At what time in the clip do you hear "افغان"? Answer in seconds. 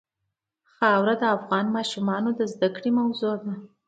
1.37-1.65